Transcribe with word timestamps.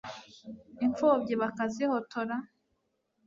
impfubyi 0.85 1.33
bakazihotora 1.41 2.35